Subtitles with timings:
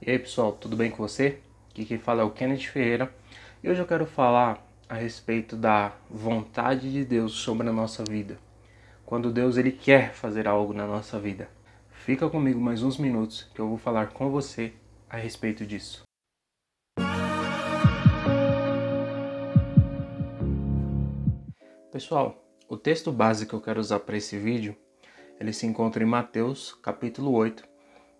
[0.00, 1.38] E aí pessoal, tudo bem com você?
[1.70, 3.12] Aqui quem fala é o Kenneth Ferreira
[3.62, 8.38] e hoje eu quero falar a respeito da vontade de Deus sobre a nossa vida.
[9.06, 11.48] Quando Deus ele quer fazer algo na nossa vida.
[11.90, 14.74] Fica comigo mais uns minutos que eu vou falar com você
[15.08, 16.02] a respeito disso.
[21.90, 24.76] Pessoal, o texto base que eu quero usar para esse vídeo,
[25.40, 27.64] ele se encontra em Mateus, capítulo 8,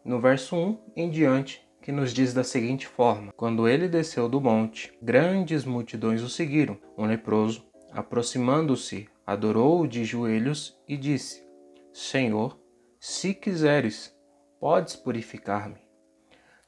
[0.03, 4.41] no verso 1 em diante, que nos diz da seguinte forma: Quando ele desceu do
[4.41, 6.77] monte, grandes multidões o seguiram.
[6.99, 11.47] Um leproso, aproximando-se, adorou-o de joelhos e disse:
[11.93, 12.59] Senhor,
[12.99, 14.13] se quiseres,
[14.59, 15.77] podes purificar-me.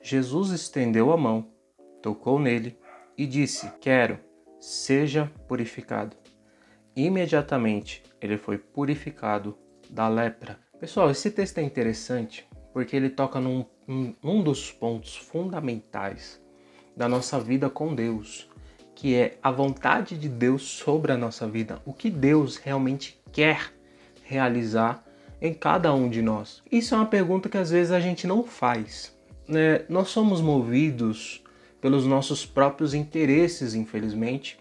[0.01, 1.51] Jesus estendeu a mão,
[2.01, 2.79] tocou nele
[3.17, 4.21] e disse: Quero,
[4.61, 6.17] seja purificado.
[6.95, 9.59] Imediatamente ele foi purificado
[9.91, 10.61] da lepra.
[10.79, 13.65] Pessoal, esse texto é interessante porque ele toca num,
[14.23, 16.41] num dos pontos fundamentais
[16.97, 18.49] da nossa vida com Deus,
[18.95, 23.75] que é a vontade de Deus sobre a nossa vida, o que Deus realmente quer
[24.23, 25.05] realizar
[25.43, 26.63] em cada um de nós.
[26.71, 29.13] Isso é uma pergunta que às vezes a gente não faz.
[29.49, 29.85] Né?
[29.89, 31.43] Nós somos movidos
[31.81, 34.57] pelos nossos próprios interesses, infelizmente,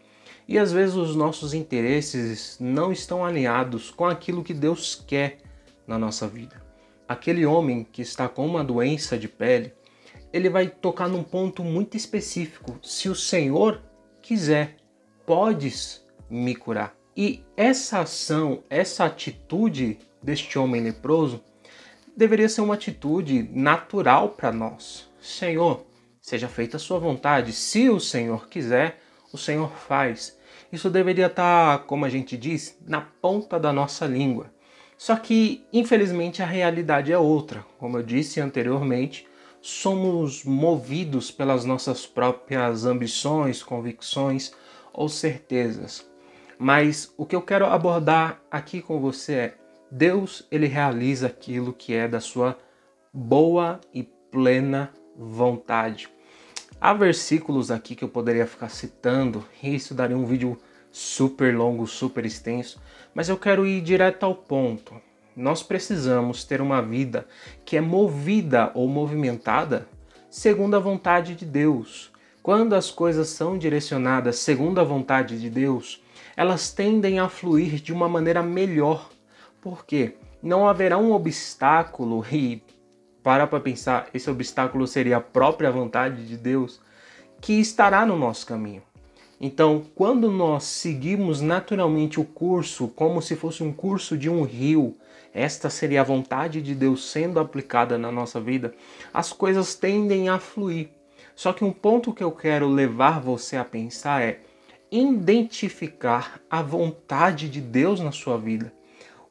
[0.47, 5.37] e às vezes os nossos interesses não estão alinhados com aquilo que Deus quer
[5.85, 6.65] na nossa vida
[7.07, 9.73] aquele homem que está com uma doença de pele,
[10.33, 12.77] ele vai tocar num ponto muito específico.
[12.81, 13.81] Se o Senhor
[14.21, 14.77] quiser,
[15.25, 16.95] podes me curar.
[17.15, 21.43] E essa ação, essa atitude deste homem leproso
[22.15, 25.09] deveria ser uma atitude natural para nós.
[25.19, 25.85] Senhor,
[26.21, 27.53] seja feita a sua vontade.
[27.53, 28.99] Se o Senhor quiser,
[29.31, 30.37] o Senhor faz.
[30.71, 34.51] Isso deveria estar, como a gente diz, na ponta da nossa língua.
[34.97, 37.63] Só que, infelizmente, a realidade é outra.
[37.77, 39.27] Como eu disse anteriormente,
[39.61, 44.51] somos movidos pelas nossas próprias ambições, convicções
[44.91, 46.09] ou certezas.
[46.57, 49.57] Mas o que eu quero abordar aqui com você é:
[49.91, 52.57] Deus, ele realiza aquilo que é da sua
[53.13, 56.09] boa e plena vontade.
[56.81, 60.57] Há versículos aqui que eu poderia ficar citando, e isso daria um vídeo
[60.91, 62.81] super longo, super extenso,
[63.13, 64.93] mas eu quero ir direto ao ponto.
[65.35, 67.27] Nós precisamos ter uma vida
[67.63, 69.87] que é movida ou movimentada
[70.29, 72.11] segundo a vontade de Deus.
[72.41, 76.01] Quando as coisas são direcionadas segundo a vontade de Deus,
[76.35, 79.09] elas tendem a fluir de uma maneira melhor.
[79.61, 82.63] Porque não haverá um obstáculo e
[83.21, 86.79] para para pensar, esse obstáculo seria a própria vontade de Deus
[87.41, 88.81] que estará no nosso caminho.
[89.39, 94.95] Então, quando nós seguimos naturalmente o curso como se fosse um curso de um rio,
[95.31, 98.73] esta seria a vontade de Deus sendo aplicada na nossa vida,
[99.13, 100.89] as coisas tendem a fluir.
[101.35, 104.39] Só que um ponto que eu quero levar você a pensar é
[104.91, 108.73] identificar a vontade de Deus na sua vida.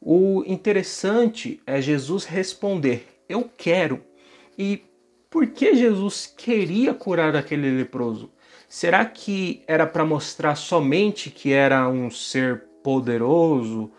[0.00, 4.04] O interessante é Jesus responder: Eu quero.
[4.56, 4.84] E
[5.28, 8.30] por que Jesus queria curar aquele leproso?
[8.68, 13.90] Será que era para mostrar somente que era um ser poderoso,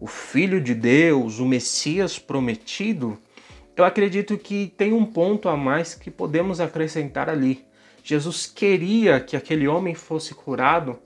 [0.00, 3.18] o Filho de Deus, o Messias prometido?
[3.76, 7.64] Eu acredito que tem um ponto a mais que podemos acrescentar ali.
[8.02, 10.98] Jesus queria que aquele homem fosse curado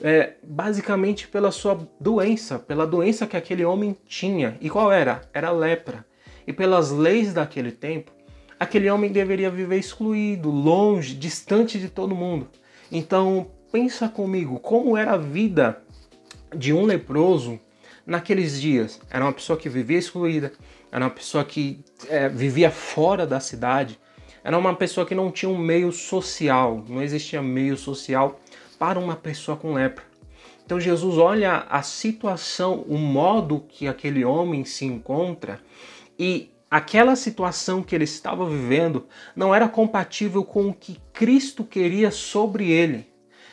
[0.00, 4.56] é, basicamente pela sua doença, pela doença que aquele homem tinha.
[4.60, 5.22] E qual era?
[5.32, 6.06] Era lepra.
[6.46, 8.10] E pelas leis daquele tempo,
[8.60, 12.46] aquele homem deveria viver excluído, longe, distante de todo mundo.
[12.92, 15.82] Então, pensa comigo, como era a vida
[16.54, 17.58] de um leproso
[18.04, 19.00] naqueles dias?
[19.08, 20.52] Era uma pessoa que vivia excluída,
[20.92, 23.98] era uma pessoa que é, vivia fora da cidade,
[24.44, 28.38] era uma pessoa que não tinha um meio social, não existia meio social
[28.78, 30.04] para uma pessoa com lepra.
[30.66, 35.60] Então Jesus olha a situação, o modo que aquele homem se encontra
[36.18, 42.10] e aquela situação que ele estava vivendo não era compatível com o que Cristo queria
[42.10, 43.08] sobre ele.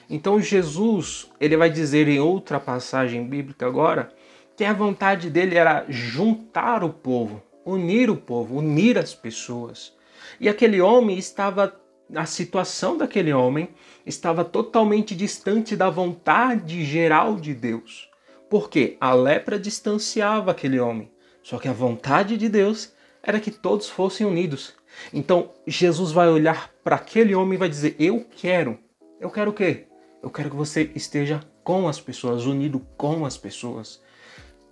[0.10, 4.14] Então Jesus, ele vai dizer em outra passagem bíblica agora,
[4.56, 9.94] que a vontade dele era juntar o povo, unir o povo, unir as pessoas.
[10.40, 11.74] E aquele homem estava
[12.16, 13.70] a situação daquele homem
[14.06, 18.10] estava totalmente distante da vontade geral de Deus.
[18.50, 21.12] Porque a lepra distanciava aquele homem.
[21.44, 22.94] Só que a vontade de Deus
[23.28, 24.74] era que todos fossem unidos.
[25.14, 28.80] Então Jesus vai olhar para aquele homem e vai dizer: Eu quero.
[29.20, 29.86] Eu quero o quê?
[30.24, 34.02] Eu quero que você esteja com as pessoas, unido com as pessoas.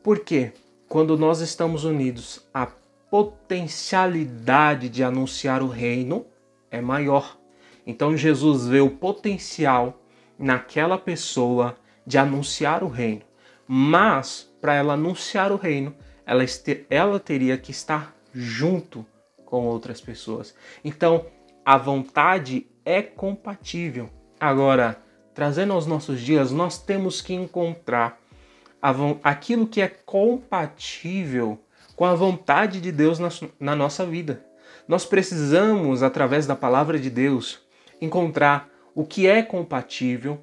[0.02, 0.54] Porque
[0.88, 2.66] quando nós estamos unidos, a
[3.12, 6.25] potencialidade de anunciar o reino
[6.72, 7.38] é maior.
[7.86, 10.01] Então Jesus vê o potencial
[10.40, 11.75] naquela pessoa
[12.08, 13.24] de anunciar o reino.
[13.68, 15.94] Mas, para ela anunciar o reino,
[16.25, 16.44] ela,
[16.90, 19.06] ela teria que estar junto
[19.46, 20.54] com outras pessoas.
[20.84, 21.26] Então,
[21.66, 24.10] a vontade é compatível.
[24.40, 25.02] Agora,
[25.34, 28.20] trazendo aos nossos dias, nós temos que encontrar
[29.24, 31.60] aquilo que é compatível
[31.96, 33.18] com a vontade de Deus
[33.60, 34.46] na, nossa vida.
[34.88, 37.60] Nós precisamos, através da palavra de Deus,
[38.00, 40.40] encontrar o que é compatível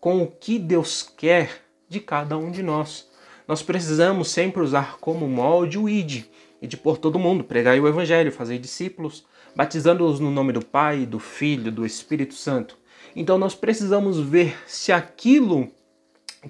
[0.00, 3.10] com o que Deus quer de cada um de nós.
[3.46, 6.24] Nós precisamos sempre usar como molde o ID,
[6.64, 11.04] e de por todo mundo, pregar o evangelho, fazer discípulos, batizando-os no nome do Pai,
[11.04, 12.78] do Filho, do Espírito Santo.
[13.14, 15.70] Então nós precisamos ver se aquilo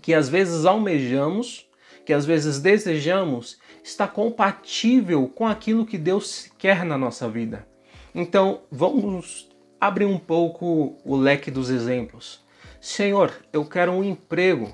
[0.01, 1.67] que às vezes almejamos,
[2.07, 7.67] que às vezes desejamos, está compatível com aquilo que Deus quer na nossa vida.
[8.15, 9.51] Então, vamos
[9.81, 12.41] abrir um pouco o leque dos exemplos.
[12.81, 14.73] Senhor, eu quero um emprego.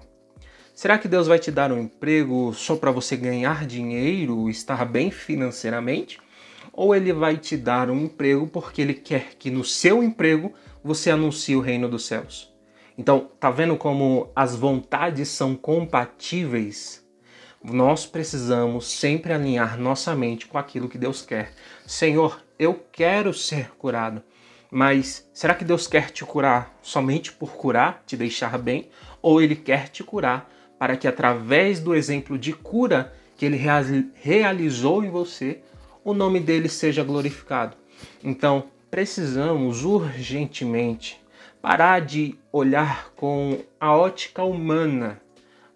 [0.81, 5.11] Será que Deus vai te dar um emprego só para você ganhar dinheiro, estar bem
[5.11, 6.19] financeiramente?
[6.73, 11.11] Ou ele vai te dar um emprego porque ele quer que no seu emprego você
[11.11, 12.51] anuncie o reino dos céus?
[12.97, 17.07] Então, tá vendo como as vontades são compatíveis?
[17.63, 21.53] Nós precisamos sempre alinhar nossa mente com aquilo que Deus quer.
[21.87, 24.23] Senhor, eu quero ser curado,
[24.71, 28.89] mas será que Deus quer te curar somente por curar, te deixar bem?
[29.21, 30.51] Ou Ele quer te curar
[30.81, 33.61] para que através do exemplo de cura que ele
[34.15, 35.61] realizou em você,
[36.03, 37.77] o nome dele seja glorificado.
[38.25, 41.21] Então, precisamos urgentemente
[41.61, 45.21] parar de olhar com a ótica humana,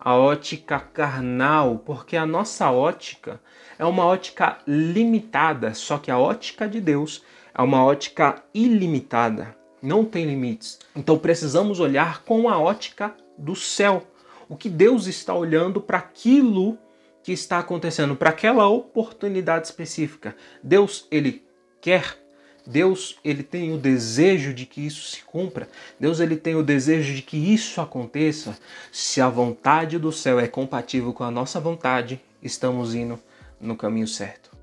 [0.00, 3.38] a ótica carnal, porque a nossa ótica
[3.78, 7.22] é uma ótica limitada, só que a ótica de Deus
[7.54, 10.78] é uma ótica ilimitada, não tem limites.
[10.96, 14.02] Então precisamos olhar com a ótica do céu
[14.48, 16.78] o que Deus está olhando para aquilo
[17.22, 20.36] que está acontecendo, para aquela oportunidade específica.
[20.62, 21.42] Deus, ele
[21.80, 22.18] quer
[22.66, 25.68] Deus, ele tem o desejo de que isso se cumpra.
[26.00, 28.56] Deus, ele tem o desejo de que isso aconteça.
[28.90, 33.18] Se a vontade do céu é compatível com a nossa vontade, estamos indo
[33.60, 34.53] no caminho certo.